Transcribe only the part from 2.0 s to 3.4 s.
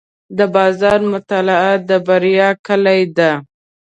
بریا کلي ده.